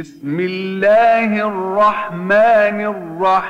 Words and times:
بسم 0.00 0.40
الله 0.40 1.48
الرحمن 1.48 2.80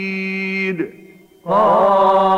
قاف 1.45 2.33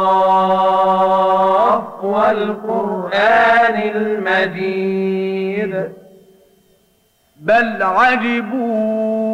والقرآن 2.05 3.82
المجيد. 3.96 5.89
بل 7.41 7.82
عجبوا 7.82 9.32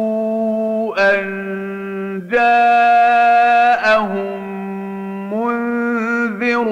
أن 0.99 2.27
جاءهم 2.31 3.69
منذر 5.33 6.67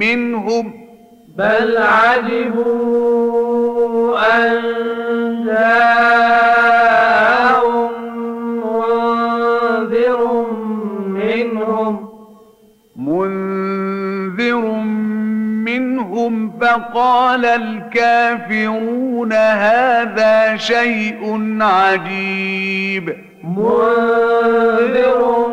منهم 0.00 0.72
بل 1.36 1.76
عجبوا 1.78 3.00
أن 4.18 4.62
جاءهم 5.46 6.09
فقال 16.60 17.44
الكافرون 17.44 19.32
هذا 19.32 20.56
شيء 20.56 21.56
عجيب. 21.60 23.16
منذر 23.44 25.46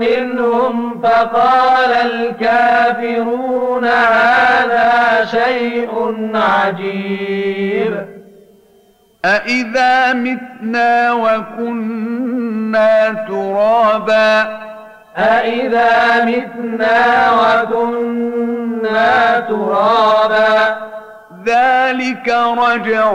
منهم 0.00 1.00
فقال 1.02 1.92
الكافرون 1.92 3.84
هذا 3.84 5.24
شيء 5.24 6.14
عجيب. 6.34 8.06
أإذا 9.24 10.12
متنا 10.12 11.12
وكنا 11.12 13.24
ترابا. 13.28 14.58
أإذا 15.16 16.24
متنا 16.24 17.32
وكنا 17.32 18.55
ترابا. 19.48 20.76
ذلك 21.46 22.36
رجع 22.58 23.12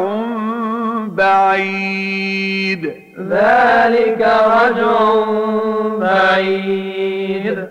بعيد. 1.08 2.94
ذلك 3.30 4.30
رجع 4.46 5.24
بعيد. 6.00 7.68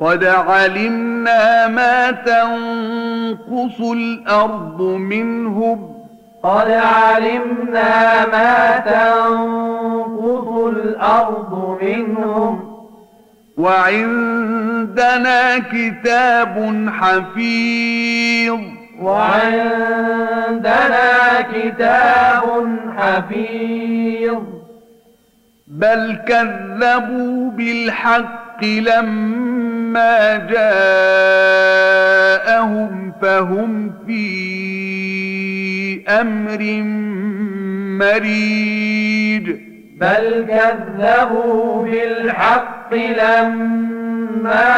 قد 0.00 0.24
علمنا 0.24 1.66
ما 1.66 2.10
تنقص 2.10 3.80
الأرض 3.80 4.82
منهم. 4.82 5.94
قد 6.42 6.70
علمنا 6.70 8.26
ما 8.26 8.78
تنقص 8.78 10.48
الأرض 10.66 11.78
منهم. 11.82 12.69
وعندنا 13.60 15.58
كتاب 15.58 16.86
حفيظ. 16.88 18.60
وعندنا 19.00 20.20
كتاب 21.54 22.44
حفيظ. 22.96 24.42
بل 25.68 26.18
كذبوا 26.28 27.50
بالحق 27.50 28.64
لما 28.64 30.36
جاءهم 30.36 30.72
فهم 33.22 33.92
في 34.06 34.30
أمر 36.08 36.82
مريج. 38.04 39.69
بل 40.00 40.46
كذبوا 40.48 41.84
بالحق 41.84 42.94
لما 42.94 44.70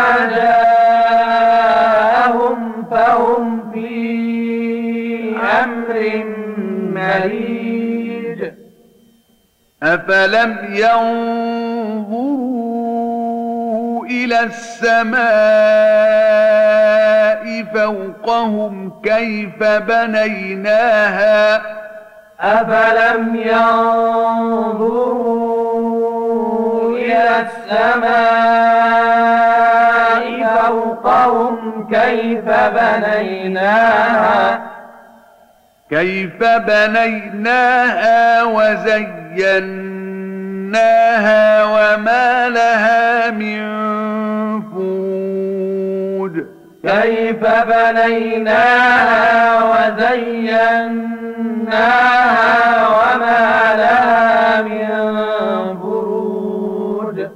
جاءهم 1.10 2.58
فهم 2.90 3.72
في 3.72 3.92
أمر 5.64 6.24
مريج. 6.94 8.38
أفلم 9.82 10.50
ينظروا 10.70 12.52
إلى 14.06 14.40
السماء 14.40 15.22
فوقهم 17.74 18.92
كيف 19.04 19.62
بنيناها 19.62 21.62
أفلم 22.42 23.36
ينظروا 23.36 24.32
إلى 26.98 27.46
السماء 27.46 28.22
فوقهم 30.44 31.88
كيف 31.92 32.44
بنيناها؟ 32.74 34.60
كيف 35.90 36.44
بنيناها 36.44 38.42
وزيناها 38.42 39.82
وما 41.64 42.48
لها 42.48 43.30
من 43.30 43.62
فود 44.62 45.61
كيف 46.82 47.46
بنيناها 47.68 49.22
وزيناها 49.62 51.12
وما 52.88 53.74
لها 53.76 54.62
من 54.62 54.88
فروج 55.78 57.26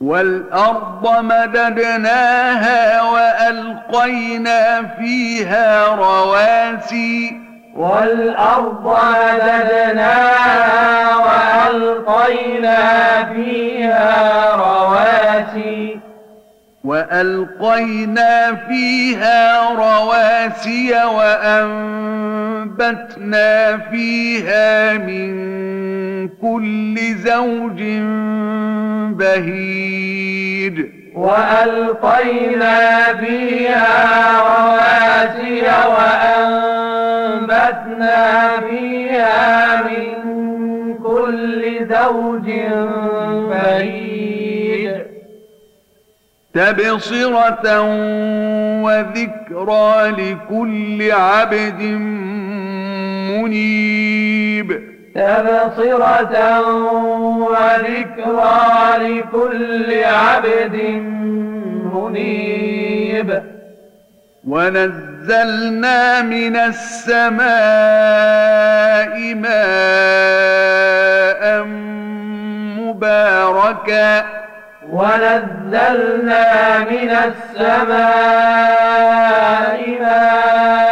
والأرض 0.00 1.08
مددناها 1.20 3.02
وألقينا 3.02 4.82
فيها 4.98 5.86
رواسي. 5.86 7.40
والأرض 7.76 8.98
مددناها 9.22 10.36
وألقينا 11.16 12.78
فيها 13.34 14.54
رواسي. 14.56 15.93
وألقينا 16.84 18.54
فيها 18.68 19.70
رواسي 19.70 20.92
وأنبتنا 22.44 22.96
فيها 23.76 24.92
من 24.92 26.28
كل 26.28 26.96
زوج 27.14 27.82
بهيج. 29.16 30.86
وألقينا 31.14 32.78
فيها 33.20 34.32
رواسي 34.40 35.62
وأنبتنا 37.16 37.80
فيها 38.70 39.82
من 39.82 40.14
كل 40.94 41.62
زوج 41.88 42.48
بهيج. 43.50 44.13
تبصرة 46.54 47.80
وذكرى 48.82 50.10
لكل 50.10 51.12
عبد 51.12 51.82
منيب. 53.30 54.68
تبصرة 55.14 56.60
وذكرى 57.50 58.72
لكل 58.98 60.04
عبد 60.04 60.76
منيب. 61.94 63.42
ونزلنا 64.48 66.22
من 66.22 66.56
السماء 66.56 67.44
ماء 69.34 69.64
مباركا. 72.78 74.43
ونزلنا 74.90 76.78
من 76.78 77.10
السماء 77.10 77.94
ماء 80.00 80.84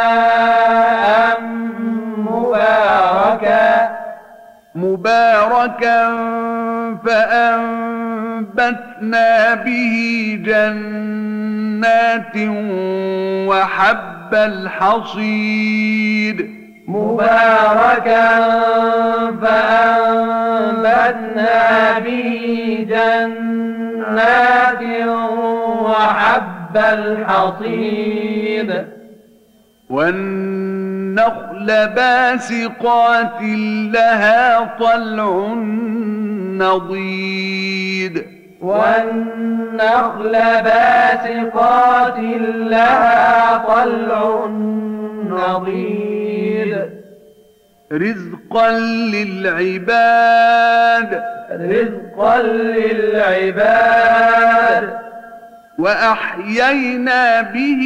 مباركا. 2.17 3.91
مباركا 4.75 5.99
فأنبتنا 7.07 8.75
به 9.55 9.95
جنات 10.47 12.37
وحب 13.49 14.35
الحصيد. 14.35 15.83
مباركا 16.89 18.29
فأنبتنا 19.43 20.59
به 21.99 22.87
جنات 22.89 23.52
وحب 26.73 26.77
الحصيد 26.77 28.71
والنخل 29.91 31.67
باسقات 31.67 33.43
لها 33.93 34.77
طلع 34.79 35.55
نضيد. 36.59 38.27
والنخل 38.63 40.33
باسقات 40.65 42.19
لها 42.55 43.59
طلع 43.59 44.47
نضيد. 45.29 46.91
رزقا 47.93 48.71
للعباد. 49.13 50.33
رزقا 51.53 52.43
للعباد. 52.43 53.73
وأحيينا 55.79 57.43
به 57.43 57.83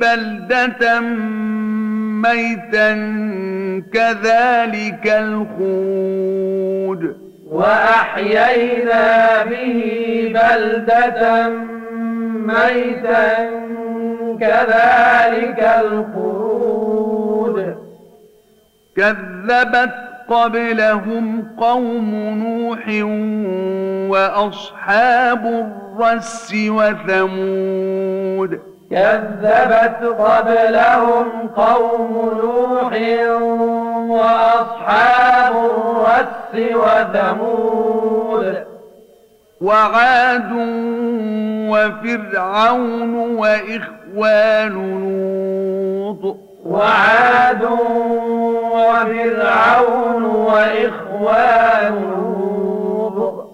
بلدة 0.00 1.00
ميتا 2.22 2.92
كذلك 3.94 5.06
الخود 5.06 6.48
وأحيينا 7.50 9.44
به 9.44 9.82
بلدة 10.34 11.48
ميتا 12.46 13.50
كذلك 14.40 15.60
الخروج 15.80 17.60
كذبت 18.96 20.07
قبلهم 20.28 21.48
قوم 21.60 22.14
نوح 22.14 22.88
وأصحاب 24.10 25.46
الرس 25.46 26.54
وثمود. 26.68 28.50
كذبت 28.90 30.00
قبلهم 30.18 31.48
قوم 31.56 32.12
نوح 32.44 32.92
وأصحاب 34.10 35.54
الرس 35.56 36.54
وثمود. 36.74 38.64
وعاد 39.60 40.52
وفرعون 41.70 43.14
وإخوان 43.14 44.72
لوط. 46.12 46.47
وعاد 46.66 47.68
وفرعون 48.72 50.24
وإخوان 50.24 51.94
لوط. 52.10 53.48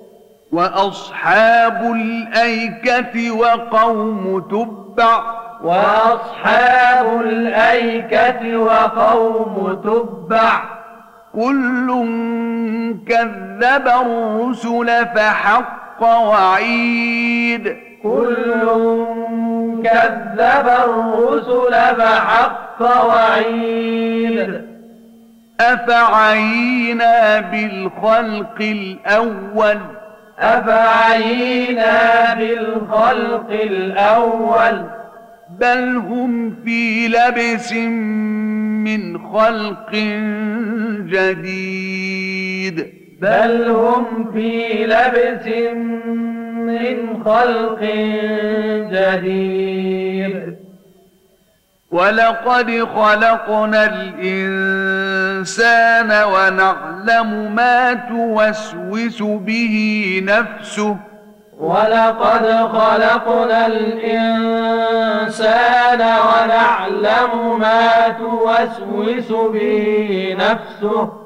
وأصحاب 0.53 1.83
الأيكة 1.83 3.31
وقوم 3.31 4.41
تبع. 4.51 5.21
وأصحاب 5.65 7.21
الأيكة 7.21 8.57
وقوم 8.57 9.81
تبع. 9.85 10.63
كل 11.35 11.89
كذب 13.09 13.89
الرسل 13.89 15.07
فحق 15.07 16.03
وعيد. 16.03 17.77
كل 18.03 18.69
كذب 19.85 20.69
الرسل 20.85 21.73
فحق 21.73 22.81
وعيد. 23.07 24.65
أفعينا 25.61 27.41
بالخلق 27.41 28.59
الأول؟ 28.61 29.79
أفعينا 30.39 32.35
بالخلق 32.35 33.51
الأول. 33.51 34.83
بل 35.61 35.97
هم 35.97 36.57
في 36.65 37.09
لبس 37.09 37.73
من 37.73 39.19
خلق 39.33 39.91
جديد. 41.09 42.87
بل 43.23 43.71
هم 43.71 44.31
في 44.33 44.85
لبس 44.87 45.47
من 46.67 47.25
خلق 47.25 47.81
جديد. 48.93 50.57
ولقد 51.91 52.89
خلقنا 52.95 53.85
الإنسان 53.85 54.65
ونعلم 56.25 57.53
ما 57.55 57.95
توسوس 57.95 59.23
به 59.23 59.77
نفسه. 60.27 60.97
ولقد 61.61 62.47
خلقنا 62.73 63.67
الإنسان 63.67 64.81
ونعلم 66.01 67.59
ما 67.59 68.09
توسوس 68.19 69.33
به 69.53 70.37
نفسه. 70.39 71.24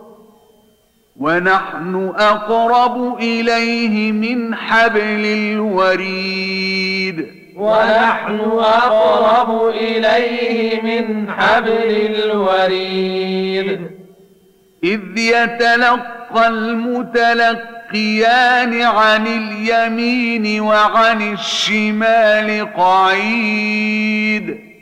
ونحن 1.20 2.12
أقرب 2.17 3.19
إليه 3.19 4.12
من 4.12 4.55
حبل 4.55 5.25
الوريد. 5.53 7.26
ونحن 7.56 8.41
أقرب 8.61 9.69
إليه 9.69 10.81
من 10.82 11.31
حبل 11.31 11.91
الوريد. 12.15 13.81
إذ 14.85 15.00
يتلقى 15.17 16.49
المتلقيان 16.49 17.62
عن 18.82 19.26
اليمين 19.26 20.61
وعن 20.61 21.32
الشمال 21.32 22.75
قعيد. 22.76 24.68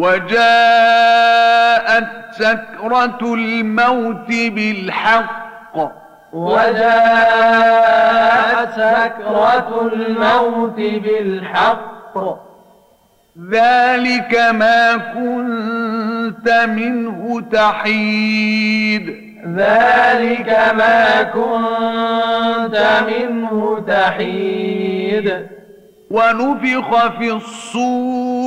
وجاءت 0.00 1.60
سكرة 2.32 3.34
الموت 3.34 4.28
بالحق. 4.28 5.76
وجاءت 6.32 6.80
سكرة 8.76 9.90
الموت 9.92 10.76
بالحق. 10.76 12.14
ذلك 13.50 14.32
ما 14.52 14.96
كنت 14.96 16.48
منه 16.68 17.42
تحيد. 17.52 19.06
ذلك 19.56 20.50
ما 20.74 21.22
كنت 21.22 23.02
منه 23.08 23.84
تحيد. 23.88 25.46
ونفخ 26.10 27.08
في 27.18 27.32
الصور 27.32 28.39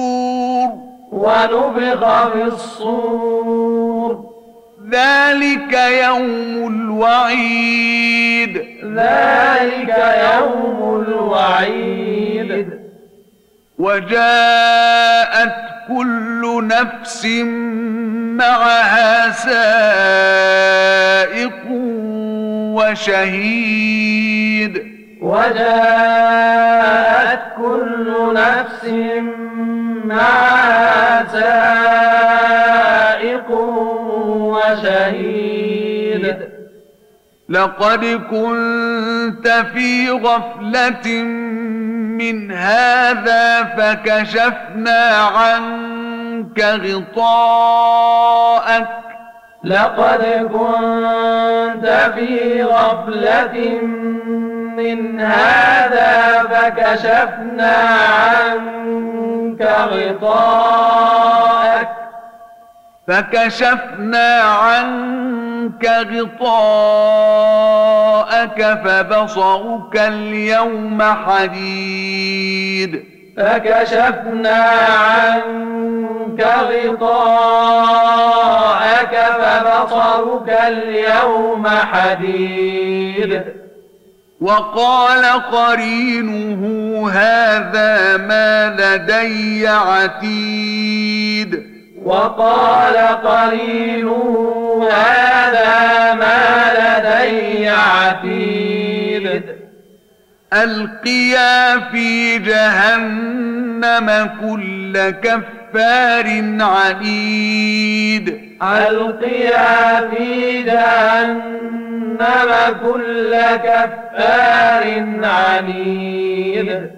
ونفخ 1.13 2.27
في 2.27 2.43
الصور. 2.43 4.34
ذلك 4.91 5.74
يوم 5.74 6.67
الوعيد. 6.67 8.58
ذلك 8.84 9.96
يوم 10.34 11.05
الوعيد. 11.08 12.79
وجاءت 13.79 15.55
كل 15.88 16.67
نفس 16.67 17.25
معها 18.38 19.32
سائق 19.32 20.34
وشهيد. 22.75 23.93
وجاءت 25.22 26.34
كل 27.58 28.34
نفس 28.34 28.84
معها 28.86 29.32
سائق 31.33 32.23
وشهيد. 34.53 36.35
لقد 37.49 38.05
كنت 38.31 39.47
في 39.73 40.09
غفلة 40.09 41.23
من 42.19 42.51
هذا 42.51 43.63
فكشفنا 43.63 45.15
عنك 45.35 46.59
غطاءك. 47.15 48.87
لقد 49.63 50.23
كنت 50.53 52.11
في 52.15 52.63
غفلة 52.63 53.81
من 54.77 55.19
هذا 55.19 56.43
فكشفنا 56.43 57.73
عنك 57.73 59.32
غطاءك 59.62 61.89
فكشفنا 63.07 64.41
عنك 64.41 65.86
غطاءك 65.86 66.43
فبصرك 68.86 69.95
اليوم 69.95 71.01
حديد. 71.01 73.05
فكشفنا 73.38 74.63
عنك 75.10 76.48
غطاءك 76.91 77.93
فبصرك 79.39 80.50
اليوم 80.50 81.67
حديد. 81.67 83.62
وقال 84.43 85.25
قرينه 85.51 86.62
هذا 87.09 88.17
ما 88.17 88.75
لدي 88.79 89.67
عتيد. 89.67 91.51
وقال 92.03 92.97
قرينه 93.23 94.89
هذا 94.91 96.13
ما 96.13 96.73
لدي 96.79 97.69
عتيد. 97.69 99.62
ألقيا 100.53 101.79
في 101.79 102.39
جهنم 102.39 104.29
كل 104.41 105.10
كفار 105.10 106.43
عنيد. 106.60 108.39
ألقيا 108.63 110.10
في 110.10 110.63
جهنم 110.63 112.51
كل 112.83 113.36
كفار 113.63 115.05
عنيد. 115.24 116.89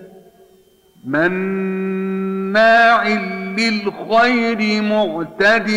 مناع 1.06 3.08
للخير 3.58 4.82
معتد 4.82 5.70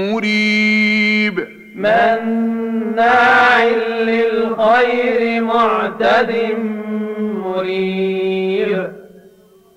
مريب. 0.00 1.61
مناع 1.74 3.64
للخير 4.00 5.42
معتد 5.42 6.56
مريب. 7.20 8.92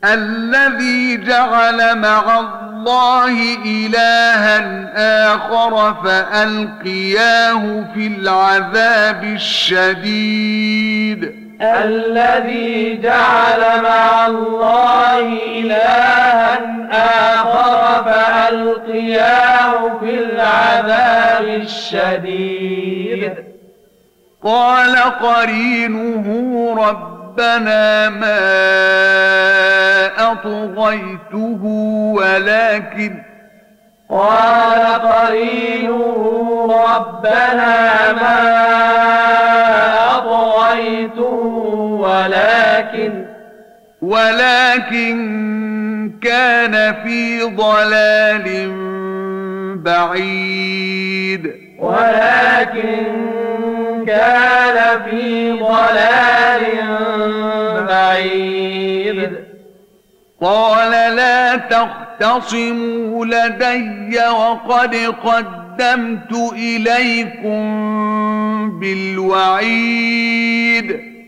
الذي 0.06 1.18
جعل 1.18 1.98
مع 1.98 2.40
الله 2.40 3.34
إلها 3.66 4.86
آخر 5.34 5.94
فألقياه 6.04 7.86
في 7.94 8.08
العذاب 8.08 9.24
الشديد. 9.24 10.66
الذي 11.62 12.98
جعل 13.04 13.82
مع 13.84 14.28
الله 14.28 15.20
إلها 15.60 16.60
آخر 16.92 18.04
فألقياه 18.04 20.00
في 20.00 20.10
العذاب 20.20 21.44
الشديد. 21.48 23.34
قال 24.44 24.96
قرينه 24.96 26.26
ربنا 26.78 28.10
ما 28.10 28.46
أطغيته 30.32 31.64
ولكن 32.16 33.22
قال 34.10 35.02
قرينه 35.02 36.22
ربنا 36.88 38.12
ما 38.14 38.40
أطغيته 40.18 41.45
ولكن 42.06 43.26
ولكن 44.02 45.18
كان 46.22 46.94
في 47.04 47.42
ضلال 47.42 48.72
بعيد. 49.76 51.52
ولكن 51.80 53.06
كان 54.08 55.02
في 55.10 55.52
ضلال 55.52 56.64
بعيد. 57.88 59.32
قال 60.42 60.92
لا 61.16 61.56
تختصموا 61.56 63.26
لدي 63.26 64.20
وقد 64.20 64.96
قدمت 65.24 66.34
إليكم 66.54 67.66
بالوعيد. 68.80 70.36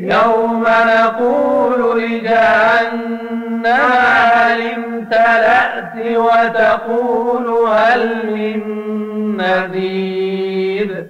يوم 0.00 0.64
نقول 0.68 2.02
لجهنم 2.02 3.66
هل 3.66 4.60
امتلأت 4.62 6.16
وتقول 6.16 7.68
هل 7.68 8.26
من 8.26 8.60
مزيد 9.36 11.06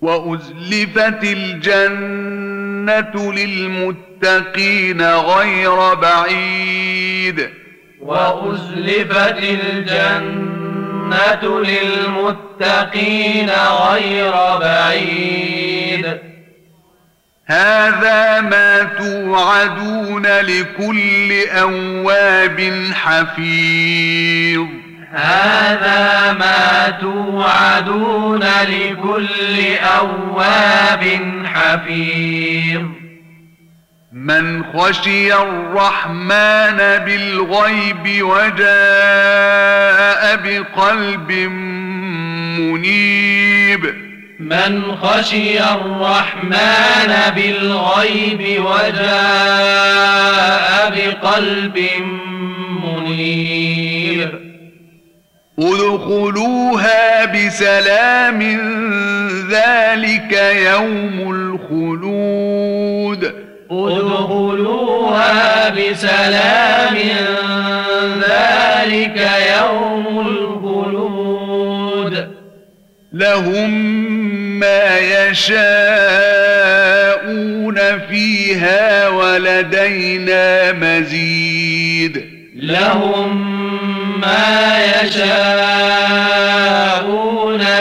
وأزلفت 0.00 1.24
الجنة 1.24 2.52
للمتقين 3.32 5.02
غير 5.02 5.94
بعيد. 5.94 7.50
وأزلفت 8.00 9.38
الجنة 9.42 10.62
للمتقين 11.60 13.50
غير 13.90 14.32
بعيد. 14.60 16.33
هذا 17.46 18.40
ما 18.40 18.82
توعدون 18.82 20.26
لكل 20.26 21.32
أواب 21.48 22.82
حفيظ. 22.94 24.66
هذا 25.12 26.32
ما 26.32 26.90
توعدون 27.00 28.44
لكل 28.68 29.76
أواب 29.82 31.20
حفيظ. 31.44 32.82
من 34.12 34.64
خشي 34.64 35.34
الرحمن 35.34 36.76
بالغيب 36.76 38.22
وجاء 38.22 38.64
بقلب 40.36 41.32
منيب. 42.58 44.13
من 44.40 44.96
خشي 44.96 45.60
الرحمن 45.60 47.12
بالغيب 47.36 48.64
وجاء 48.64 49.94
بقلب 50.96 51.78
منيب. 52.84 54.30
ادخلوها 55.58 57.24
بسلام 57.24 58.42
ذلك 59.50 60.32
يوم 60.72 61.30
الخلود. 61.70 63.22
ادخلوها 63.70 65.68
بسلام 65.68 66.96
ذلك 68.20 69.30
يوم 69.58 70.06
الخلود. 70.26 70.74
لهم 73.12 74.13
ما 74.64 74.98
يشاءون 74.98 75.58
فيها 78.08 79.08
ولدينا 79.08 80.72
مزيد. 80.72 82.24
لهم 82.56 83.54
ما 84.20 84.78
يشاءون 85.02 85.44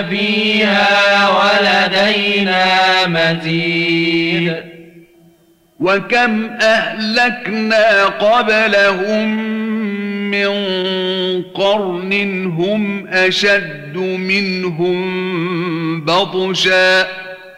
فيها 0.10 1.30
ولدينا 1.30 2.66
مزيد. 3.08 4.56
وكم 5.80 6.50
أهلكنا 6.62 8.06
قبلهم 8.06 9.54
من 10.34 11.44
قرن 11.54 12.46
هم 12.46 13.08
أشد 13.08 13.98
منهم 13.98 14.96
بطشا 16.06 17.08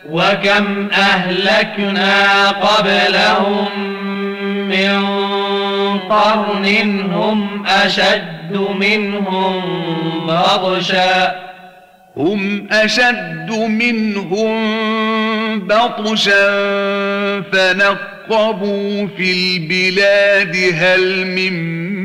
وكم 0.09 0.87
أهلكنا 0.93 2.49
قبلهم 2.49 3.67
من 4.67 5.05
قرن 5.99 6.99
هم 7.11 7.65
أشد 7.65 8.57
منهم 8.79 9.61
بطشا. 10.27 11.45
هم 12.17 12.67
أشد 12.71 13.51
منهم 13.51 14.55
بطشا 15.59 16.51
فنقبوا 17.41 19.07
في 19.17 19.31
البلاد 19.31 20.55
هل 20.73 21.27
من 21.27 22.04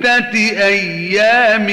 ستة 0.00 0.64
أيام 0.66 1.66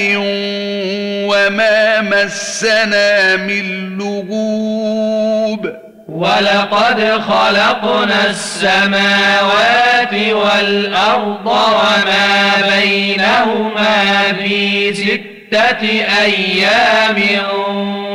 وما 1.30 2.02
مسنا 2.02 3.36
من 3.36 3.98
لغوب. 3.98 5.70
ولقد 6.10 7.22
خلقنا 7.30 8.26
السماوات 8.30 10.14
والأرض 10.14 11.46
وما 11.46 12.52
بينهما 12.76 14.34
في 14.44 14.94
ستة 14.94 15.84
أيام 16.22 17.24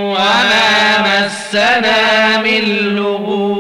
وما 0.05 0.99
مسنا 1.01 2.37
من 2.45 2.65
لغوب. 2.97 3.52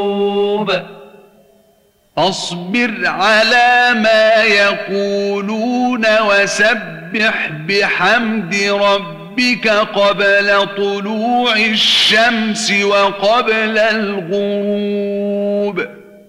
أصبر 2.19 2.93
على 3.05 3.91
ما 3.95 4.35
يقولون 4.43 6.07
وسبح 6.21 7.51
بحمد 7.69 8.55
ربك 8.71 9.69
قبل 9.69 10.69
طلوع 10.77 11.57
الشمس 11.57 12.73
وقبل 12.83 13.79
الغروب. 13.79 15.07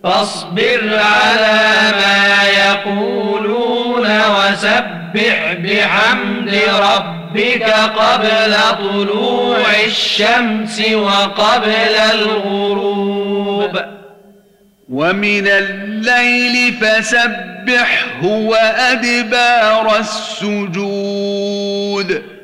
فاصبر 0.04 1.00
على 1.00 1.92
ما 2.02 2.44
يقولون 2.58 4.08
وسبح 4.08 5.54
بحمد 5.54 6.62
ربك 6.80 7.64
قبل 7.74 8.56
طلوع 8.80 9.66
الشمس 9.86 10.82
وقبل 10.94 11.96
الغروب. 12.14 13.80
ومن 14.94 15.48
الليل 15.48 16.74
فسبحه 16.74 18.24
وأدبار 18.24 20.00
السجود. 20.00 21.54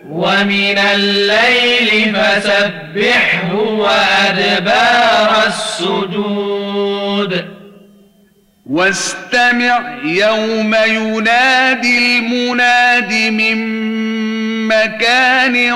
ومن 0.10 0.78
الليل 0.78 2.16
فسبحه 2.16 3.56
وأدبار 3.56 5.48
السجود. 5.48 7.46
واستمع 8.66 9.98
يوم 10.04 10.76
ينادي 10.88 12.18
المناد 12.18 13.14
من 13.14 13.58
مكان 14.68 15.74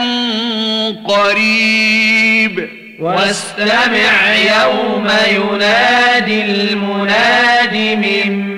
قريب. 1.07 2.82
واستمع 3.03 4.35
يوم 4.35 5.07
ينادي 5.27 6.45
المناد 6.45 7.75
من 7.75 8.57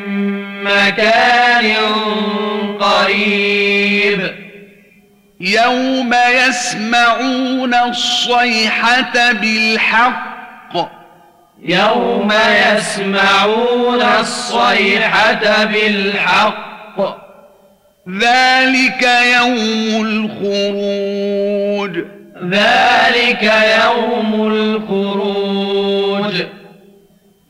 مكان 0.63 1.75
قريب. 2.79 4.35
يوم 5.39 6.13
يسمعون 6.47 7.73
الصيحة 7.73 9.31
بالحق. 9.31 10.75
يوم 11.63 12.33
يسمعون 12.75 14.01
الصيحة 14.01 15.65
بالحق. 15.65 17.25
ذلك 18.09 19.09
يوم 19.37 20.05
الخروج. 20.05 22.14
ذلك 22.51 23.53
يوم 23.83 24.47
الخروج. 24.47 26.33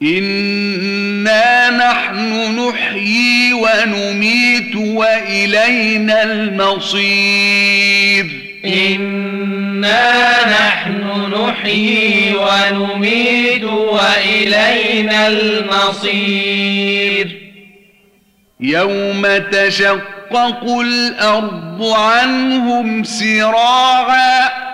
إنا 0.03 1.69
نحن 1.69 2.60
نحيي 2.60 3.53
ونميت 3.53 4.75
وإلينا 4.75 6.23
المصير. 6.23 8.25
إنا 8.65 10.49
نحن 10.49 11.34
نحيي 11.34 12.36
ونميت 12.36 13.63
وإلينا 13.63 15.27
المصير. 15.27 17.27
يوم 18.60 19.27
تشقق 19.51 20.79
الأرض 20.81 21.84
عنهم 21.84 23.03
سراعا 23.03 24.64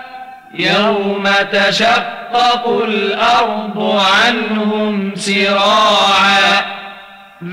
يوم 0.58 1.28
تشقق 1.52 2.82
الأرض 2.84 4.00
عنهم 4.24 5.12
سراعا. 5.16 6.64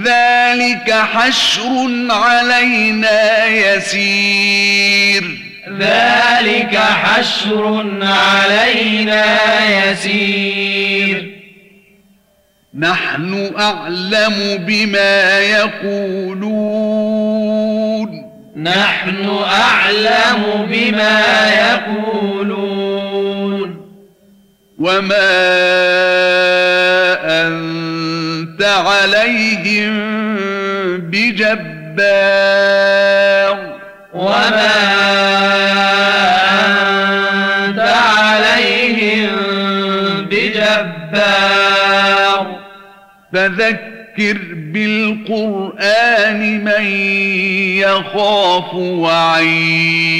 ذلك 0.03 0.91
حشر 0.91 1.87
علينا 2.09 3.45
يسير. 3.45 5.23
ذلك 5.79 6.77
حشر 6.77 7.85
علينا 8.01 9.37
يسير. 9.69 11.39
نحن 12.79 13.51
أعلم 13.59 14.57
بما 14.59 15.39
يقولون. 15.39 16.39
نحن 18.57 19.39
أعلم 19.51 20.67
بما 20.69 21.23
يقولون. 21.49 22.28
وما 24.79 25.29
أنت 27.47 28.63
عليهم 28.63 29.93
بجبار 30.97 32.29
وما 34.13 34.75
أنت 37.67 37.79
عليهم 37.79 39.29
بجبار 40.31 41.79
فذكر 43.33 44.37
بالقرآن 44.73 46.63
من 46.63 46.85
يخاف 47.77 48.73
وعيد 48.73 50.19